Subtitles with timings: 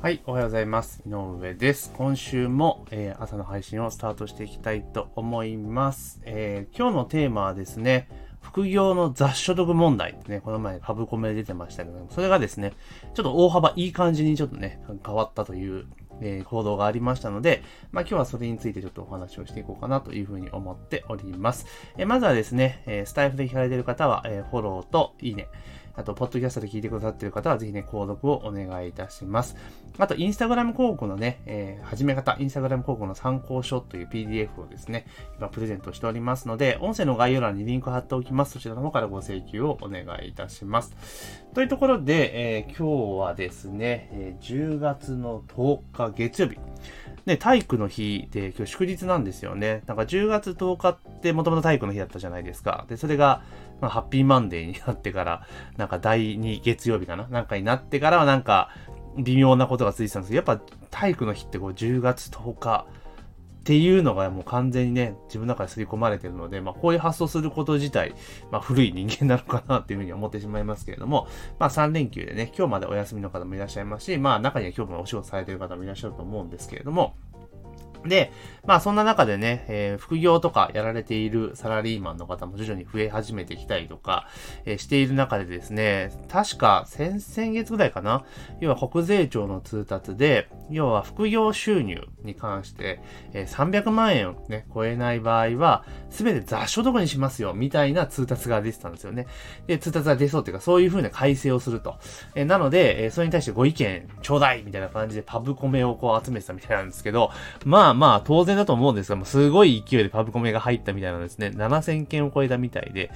[0.00, 1.02] はい、おはようございます。
[1.08, 1.92] 井上です。
[1.96, 6.20] 今週も、えー、朝の配信をスタートしていきたいと思います。
[6.24, 8.08] えー、今日のテーマはですね、
[8.40, 12.74] 副業の雑所得問題ってね、この前株コメで出てましたけども、それがですね、
[13.14, 15.86] ちょっと大幅いい感じにちょっとね、変わったという、
[16.20, 21.66] えー、行動がありましたので、まあ今日はそれについてちょっとお話をしていこうかなというふうに思っております。
[21.96, 25.48] えー、まずはですね、えー、スタイフで聞かれている方は、えーフォローといいね、
[25.98, 29.56] あと、ポッドキャストで聞いてくださっている方は、ぜひね、購読をお願いいたします。
[29.98, 35.06] あと、インスタグラム広告のね、えー、始め方、インスタグラム広告の参考書という PDF をですね、
[35.38, 38.52] 今プレゼントしておりますので、音声の概要欄にリンク貼っておきます。
[38.52, 40.94] そちらの方からご請求をお願いいたします。
[41.52, 46.58] というところで、えー、今日はですね、え、10月の10日月曜日。
[47.26, 49.82] ね、体育の日で今日祝日なんですよね。
[49.86, 52.86] なんか10月10日ってもともと体育の日だったじゃないですか。
[52.88, 53.42] で、それが、
[53.80, 55.46] まあ、ハッピーマンデーになってから、
[55.76, 58.70] なんか第2月曜日かななんかになってからはなんか
[59.16, 62.86] 微妙なことが続いてたんですけど、やっぱ体育の日ってこう10月10日
[63.60, 68.14] っていうのがもう完全にね、自分の中で刷り込まれてるので、まあこういう発想すること自体、
[68.50, 77.14] まあ古い人間なのかなっていうふうに思ってしまいますけれども、まあ3連休でね、今日までお休みの方もいらっしゃいますし、まあ中には今日もお仕事されてる方もいらっしゃると思うんですけれども、
[78.06, 78.32] で、
[78.66, 84.28] まあそんな中でね、えー、副業とかやられているサラリーマンの方も徐々に増え始めてきたりとか、
[84.64, 88.24] えー、している中でですね、確か先々月ぐらいかな、
[88.60, 93.00] 要は国税庁の通達で、要は副業収入に関して、
[93.32, 99.26] えー、300万円をね、超えない場合は、すべて雑所得にしますよ、みたいな通達が出てたんですよね。
[99.66, 101.96] で、通達が出そうっていうか、そういう風な改正をすると。
[102.34, 107.30] えー、なので、えー、それに対してご意見ちょうだいみたいな感じでパブコメをこう集めてたみたいなんですけど、
[107.64, 111.48] まあまあ、当然だと思うんですが、もうすごい勢いでパブコメが入ったみたいなんですね。
[111.48, 113.10] 7000件を超えたみたいで、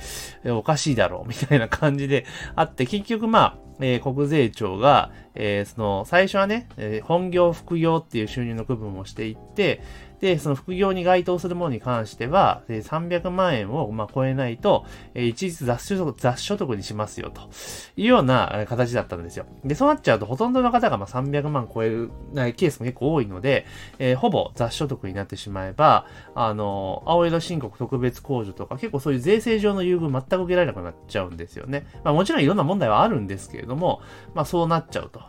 [0.45, 2.25] えおかしいだろう、みたいな感じで
[2.57, 9.81] あって、結局まあ、えー、国税庁が、えー、その、最初はね、えー、本業、副業っていう収入の区分をしていって、
[10.23, 17.51] で、その副業に該当するものに関しては、300万円をま超えないと、え一律雑所得雑所得にしますよ、と
[17.97, 19.47] いうような形だったんですよ。
[19.65, 23.67] で、そうなっちゃうと、ほとんどの方がま300万超えないケースも結構多いので、
[23.99, 26.07] えー、ほぼ雑所得になってしまえば、
[26.37, 31.85] あの、青色申告特別控除とか、結構そういう税制上の優遇全く受けられなくなっちゃうんですよね。
[32.05, 34.03] まあもちろんいろんな問題はあるんですけれども、
[34.35, 35.21] まあそうなっちゃうと。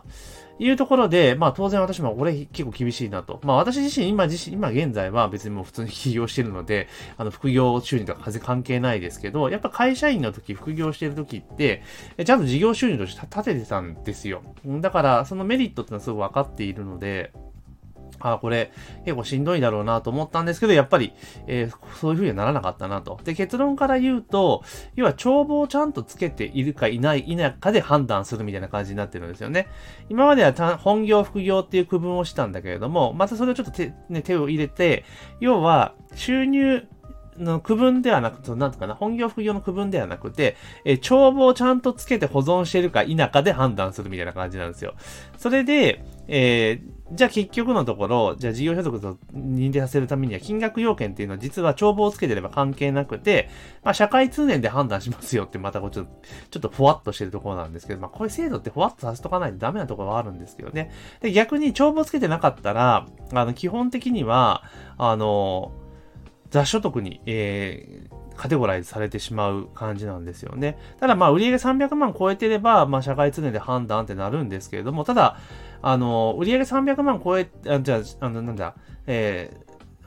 [0.58, 3.40] いうところで、まあ当然私も俺結構厳しいなと。
[3.42, 11.82] まあ私自身今自身、今現在は別にもう普通に起業してるので、あの副業収入とか風関係ないですけど、やっぱ会社員の時、副業してる時って、
[12.24, 14.42] ちゃんと事業収入として立ててたんですよ。
[14.80, 17.32] だからそのメリットってのはすごく分かっているので、
[18.20, 18.72] あ、これ
[19.04, 21.12] 結構しんどいだろうなと思ったんですけど、やっぱり、
[21.46, 23.18] えー、そういう風にはならなかったなと。
[23.24, 24.62] で、結論から言うと、
[24.94, 29.68] 要は帳簿をちゃんとつけているかいない、いないかで判断するみたいな感じになってるんですよね。
[30.08, 35.04] 今までは本業、副業っていう区分をしたんだけれども、またそれをちょっと手,、ね、手を入れて、
[35.40, 36.86] 要は収入、
[37.38, 44.94] の区分ではなく、そのなんとかな、本業副業の区分ではなくて、え帳簿をちゃんとつけて保存してるか否かで判断するみたいな感じなんですよ。
[45.36, 53.50] それで、えー、じゃあ結局のところ、じゃあ事業所得と認定させるためには金額要件っていうのは実は帳簿をつけてれば関係なくて、
[53.82, 56.12] まあ社会通念で判断しますよってまたこうちょっと、
[56.50, 60.90] ちょっとふわっとしてるところなんですけど、まあこれ制度ってふわっとさせとかないとダメなところはあるんですけどね。
[61.20, 64.62] で、逆に帳簿つけてなかったら、あの基本的には、
[64.96, 65.72] あの、
[66.54, 70.78] 雑所得に、えー、カテゴライズされてしまう感じなんですよね。
[71.00, 75.36] ただまあ売上300万超えてれば、まあ社会常で判断ってなるんですけれども、ただ、
[75.82, 78.76] あの、売上300万超え、あじゃあ、あの、なんだ、
[79.08, 79.50] え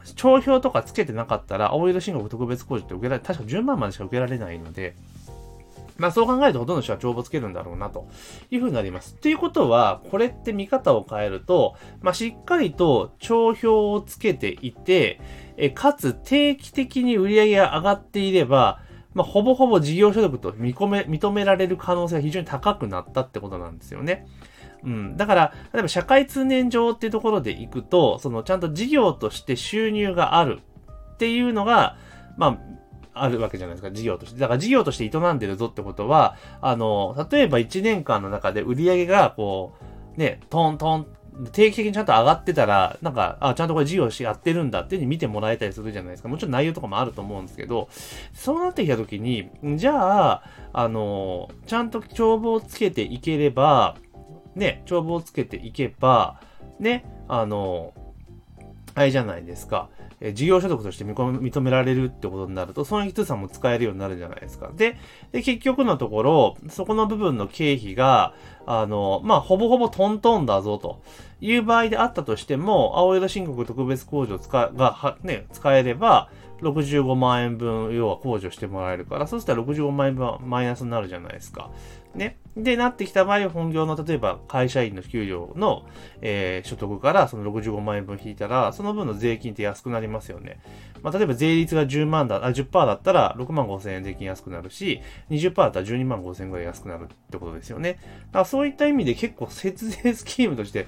[0.06, 4.96] ー、帳票とかつけてなかったら、青色信号特別控除って受けられ、確か10万までしか受けられないので、
[5.98, 8.08] まあそう考えるとほとんどの人は帳簿つけるんだろうなと
[8.52, 9.16] いうふうになります。
[9.16, 15.20] ということは、これって見方を変えると、まあしっかりと帳票をつけていて、
[15.58, 18.80] えかつ定期的に売り上げが上がっていれば、
[19.14, 24.28] まあ、ほぼほぼ事業所得と認め、認められる可能性が非常に高くなったってことなんですよね。
[24.84, 25.18] うん。
[25.18, 30.60] だから、例えば社会通念上っていうところで行くと、そのちゃんと事業として収入がある
[31.14, 31.98] っていうのが、
[32.38, 32.58] まあ、
[33.24, 34.40] あるわけじゃないですか、事業として。
[34.40, 39.74] だから事業として営んでるぞってことは、あの、例えば1年間の中で売り上げが、こ
[40.16, 41.08] う、ね、トントン
[41.52, 46.30] 定期的にちゃんと上がってたら、なんか、あ、ちゃんとこれ事業しやってるんだっていうふうに見てもらえたりするじゃないですか。
[46.30, 47.90] もちろん内容とかもあると思うんですけど、
[48.34, 50.44] そうなってきたときに、じゃあ、
[50.74, 53.98] あの、ちゃんと帳簿をつけていければ、
[54.56, 56.42] ね、帳簿をつけていけば、
[56.80, 57.94] ね、あの、
[58.98, 59.90] あれじゃないですか。
[60.20, 64.72] え事業所得として認められるってことになると、損益通算も使えるようになるじゃないですか。
[64.76, 64.98] で、
[65.32, 68.34] で結局のところ、そこの部分の経費が、
[68.66, 71.04] あの、まあ、ほぼほぼトントンだぞと
[71.42, 76.32] いう場合であったとしても、青色申告特別控除使がは、ね、使えれば、
[76.62, 81.70] 65万円分、要は控除してもらえるから、そうしたら65万円分はマイナスになるじゃないですか。
[82.16, 82.38] ね。
[82.56, 85.86] で、なってきた場合、本業の例えば会社員の給料の、
[86.22, 90.60] えー、所得からその65万円分引いたら、その分の税金って安くなりますよね。
[91.04, 97.94] まあ、例えば税率が10万だ、あ、10%だったら6万5千円税金安くなるし、20%だったら12万5千円ぐらい安くなるってことですよね。
[97.94, 100.88] だからそういった意味で結構節税スキームとして、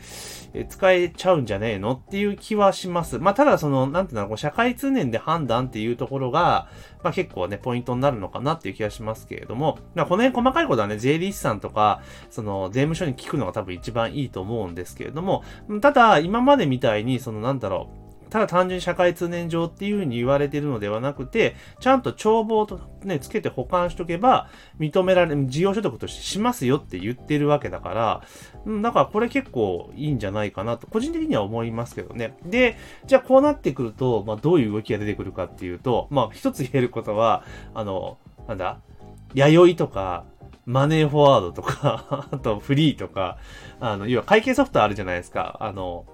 [0.53, 3.19] え使えちゃうんじゃねえのっていう気はします。
[3.19, 6.67] まあ、ただその、なんていうの、社会通念で判断っていうところが、
[7.03, 15.43] まあ、結構ね、ポイントになるのかなっていう気がしますけれども、まあ、この辺細かいことはね、税理士さんとか、その、税務署に聞くのが多分一番いいと思うんですけれども、
[15.81, 17.98] ただ、今までみたいに、その、なんだろう、
[18.29, 24.49] ただ単純に社会通念上っていう風に言われてるのではなくて、ちゃんと帳簿とね、つけて保管しとけば、
[24.79, 28.21] 認められ、事業所得としてしますよって言ってるわけだから、
[28.65, 32.35] うん、だからこれ結構いいんじゃないかなと、個人的には思いますけどね。
[32.45, 37.43] で、じゃあこうなってくると、まあどういう動きが出てくるかっていうと、まあ一つ言えることは、
[37.73, 38.17] あの、
[38.47, 38.79] なんだ、
[39.33, 40.25] 弥生とか、
[40.65, 43.37] マネーフォワードとか あとフリーとか、
[43.79, 45.57] あの、要は会計ソフトあるじゃないですか。
[45.61, 46.05] あの、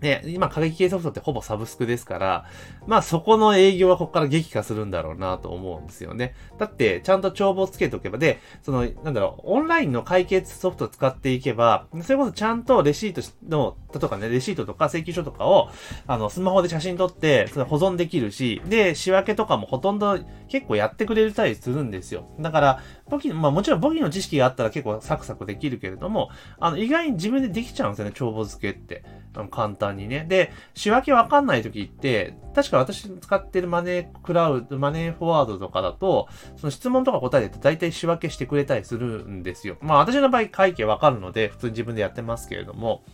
[0.00, 2.44] ね、今、過激系ソフトってほぼサブスクですから、
[2.86, 6.34] まあそこの営業はここから激化するんだろうなと思うんですよね。
[6.58, 15.70] だって、ちゃんと帳簿つけておけば、で、その、なんだろう、オンラインの会計ソフトを使っていけば、それこそちゃんとレシートの、とかね、レシートとか請求書とかを、
[16.06, 20.18] あの、スマホで写真撮って、それ保存できるし、で、仕分けとかもほとんど
[20.48, 22.28] 結構やってくれるたりするんですよ。
[22.40, 29.02] だから、簿記、まあもちろん簿記の知識があったら結構サクサクできるけれども、あの、意外に自分でできちゃうんですよね、帳簿付けって。
[29.36, 30.24] あの簡単にね。
[30.28, 39.76] で、仕分けわかんない時って、確か私使ってるマネークラウド、マネーフォワードとかだと、その質問とか答えて大体仕分けしてくれたりするんですよ。
[39.80, 43.04] まあ私の場合会計わかるので、普通に自分でやってますけれども。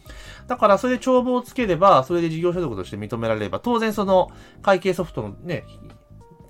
[0.46, 4.31] だからそれで帳簿をつければ、それで事業所得として認められれば、当然その
[4.62, 5.64] 会計ソフトのね、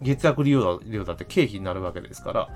[0.03, 2.47] 月額利用料だって経費になるわけですから。
[2.47, 2.53] か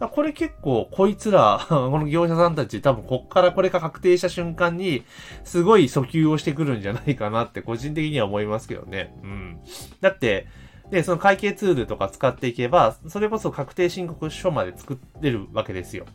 [0.00, 5.04] らこれ結構、こいつら、 この業者さんたち多分こっからこれが確定した瞬間に、
[5.44, 9.14] すごい訴求をしてくるんじゃないかなって個人的には思いますけどね。
[9.22, 9.60] うん。
[10.00, 10.46] だって、
[10.90, 16.06] で、その会計ツールとか使っていけば、それこそ確定申告書まで作ってるわけですよ。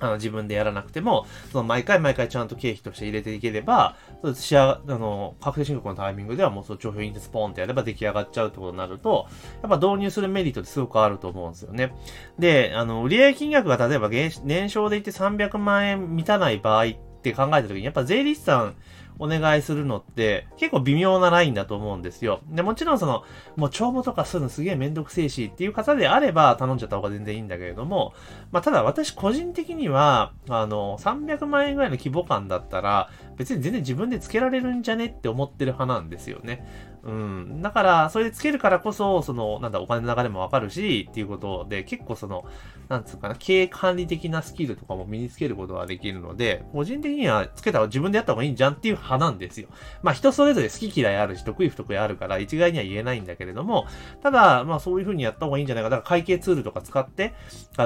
[0.00, 9.26] あの、自分でやらなくても、その毎回毎回ちゃんと経費として入れていければ、そうしあの、確定申告のタイミングではもうその帳票印刷ポンってやれば出来上がっちゃうってことになると、
[9.62, 11.92] やっぱ導入するメリットってすごくあると思うんですよね。
[12.38, 16.88] で、あの、売上金額が例えば年商で言って300万円満たない場合っ
[17.22, 18.76] て考えたときに、やっぱ税理士さん、
[19.18, 22.40] お願いするのって結構微妙なラインだと思うんですよ。
[22.48, 23.24] で、もちろんその、
[23.56, 28.14] もう帳簿とかするのすげえめんどくせえしっていう方であれば頼んじゃった方が全然いいんだけれども、
[28.52, 36.66] まあただ私個人的には、あの、300万円ぐらいの規模感だったら、別に全然自分でつけられるんじゃねって思ってる派なんですよね。
[37.04, 37.62] うん。
[37.62, 42.44] だから、それでつけるからこそ、その、なんだ、お金の流れもわかるし、っていうことで、結構その、
[42.88, 49.68] なんつうかな、経営管理的なスキルとかも身につけることができるので、個人的にはつけたら自分でやった方がいいんじゃんっていう派なんですよ。
[50.02, 53.86] まあ人それぞれ好き嫌いあるし、得意不得意あるから、一概には言えないんだけれども、
[54.22, 55.90] ただ、まあそういう風にやった方がいいんじゃないか。
[55.90, 57.34] だから会計ツールとか使って、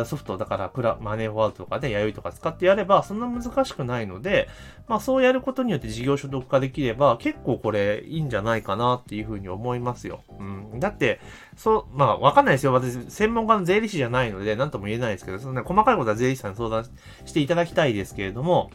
[0.04, 4.48] ソフト、だからクラ、マネーフォワードとかで、弥生とか使ってやれば、そんな難しくないので、
[4.88, 10.22] まあそうやることによって事業所得化できれば、結構これいいんじゃないかなっていう風に思いますよ。
[10.38, 10.43] う
[10.76, 10.81] ん。
[10.81, 11.20] だって、
[11.56, 12.72] そう、まあわかんないですよ。
[12.72, 16.84] 私、専門家の税理士じゃないので、なんとも言えないですけど、そんな細かいことは税理士さんに相談
[17.24, 18.70] していただきたいですけれども、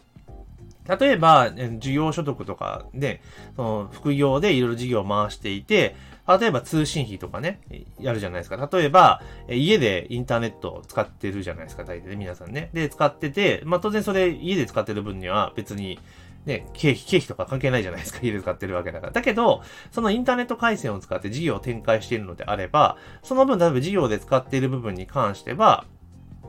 [0.87, 3.21] 例えば、事業所得とかで、
[3.55, 5.95] その副業でいろいろ事業を回していて、
[6.39, 7.61] 例えば通信費とかね、
[7.99, 8.69] やるじゃないですか。
[8.71, 12.69] 例えば、家でインターネットを使ってるじゃないですか、大体ね、皆さんね。
[12.73, 15.99] で、使ってて、まあ当然それ家で使ってる分には別に、
[16.45, 18.19] ね、経費、経費とか関係ないじゃないですか。
[18.21, 19.13] 家で使ってるわけだから。
[19.13, 25.85] だけど、そのインターネット回線を使って事業を展開しているのであれば、その分、例えば事業で使っている部分に関しては、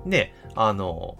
[0.05, 1.19] ね、あの、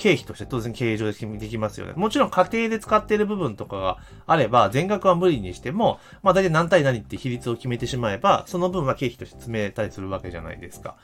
[0.00, 1.92] 経費として当然経営上できますよね。
[1.94, 10.96] もちろん家庭で使っている部分とかがあれば、全額は無理にしても、まあ大体何対何って比率を決めてしまえば、その分は経費として詰めたりするわけじゃないですか。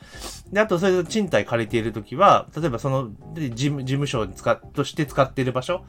[0.51, 5.85] で、あとそれで賃貸借りているときは、例えばその、事務、所に使、として使っている場所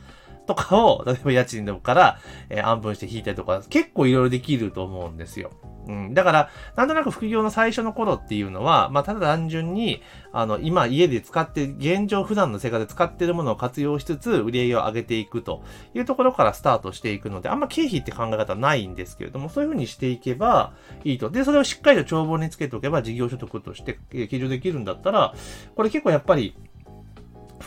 [0.46, 2.18] とかを、例えば家賃でもから、
[2.50, 5.52] えー、安分して引いたりとか、結構いろいろできると思うんですよ。
[5.88, 6.14] うん。
[6.14, 10.02] だから、なんとなく副業の最初の頃っていうのは、まあ、ただ単純に、
[10.32, 15.62] あの、今家で使って、現状普段の生活で使ってるものを活用しつつ、売り上げを上げていくと
[15.94, 21.30] いうところからスタートしていくので、あんま経費って考え方ないんですけれども、そういうふうにしていけばいいと。
[21.30, 25.34] で、それをしっかりと帳簿につけておけば、事業所得として計上できるんだったら、
[25.74, 26.54] これ結構やっぱり、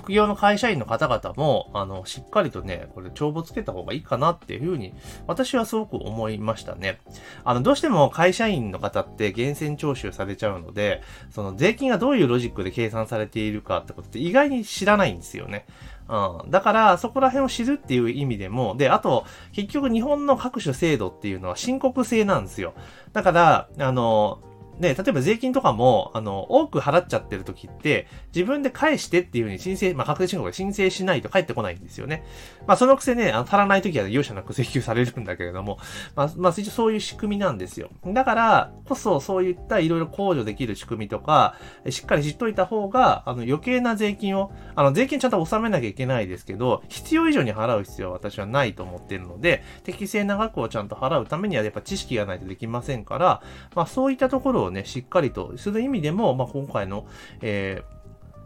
[0.02, 4.94] 副業の会社員の方々も、あの、しっかりとね、これ帳簿つけた方がいいかなっていうふうに、
[5.28, 7.00] 私はすごく思いましたね。
[7.44, 15.66] あの、どうしても会社員の方って厳選徴収されちゃうので、その税金がどういうロジックで計算されているかってことって意外に知らないんですよね。
[16.10, 16.52] うん。
[16.52, 22.74] だから、そこら辺を知るっていう意味でも、で、あと、結局日本の各種制度っていうのは申告制なんですよ。
[23.14, 24.42] だから、あの、
[24.82, 32.26] ね、例えば税金とかも、あの、多く払っちゃってる時って、自分で返してっていうふうに申請、まあ、確定申告で申請しないと返ってこないんですよね。
[32.68, 35.78] まあ、そのくせね、あの足らない時は容赦なく請求されるんだけれども、
[36.16, 37.90] まあ、まあ、一応そういう仕組みなんですよ。
[38.08, 41.56] だからこそ、そういったいろいろ控除できる仕組みとか、
[41.90, 53.42] しっかり知っといた方が、あの、余計な税金を、あの、税金ちゃんと納めなきゃいけないですけど、必要以上に払う必要は私はないと思っているので、適正な額をちゃんと払うためにはやっぱ知識がないとできませんから、
[53.76, 57.06] まあ、そういったところをね、しっかりとする意味でも、まあ、今回の、
[57.42, 58.02] えー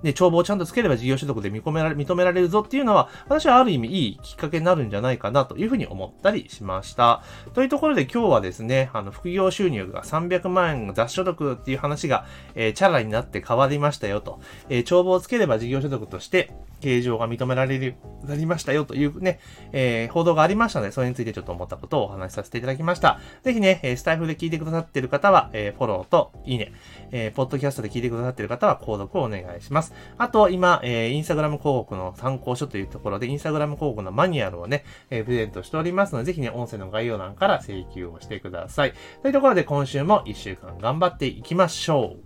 [0.05, 7.23] ね、帳簿をちゃんとつければ事業所得で認められ、認められるぞっていうのは、私はある意味いいきっかけになるんじゃないかなというふうに思ったりしました。
[7.55, 14.39] というところで今日はですね、あの、副業収入が300万円雑所得っていう話が、えー、チャラになって変わりましたよと、
[14.69, 16.51] えー、帳簿をつければ事業所得として、
[16.85, 19.39] 形状が認められるようになりましたよというね、
[19.71, 23.19] えー、報道がありましたので、それについてちょっと思ったことをお話しさせていただきました。
[23.41, 26.73] ぜひね、スタイフで聞いてくださっている方は、えー、フォローといいね、
[27.09, 29.93] えー、ポッドキャストで聞いてくださっている方は購読をお願いします。
[30.19, 38.93] あと、今、えー、インスタグラム広告の参考書というところで、インスタグラム広告のマニュアルをね、えー、プレゼントしておりますので、ぜひね、音声の概要欄から請求をしてください。
[39.23, 42.24] というところで、今週も1週間頑張っていきましょう。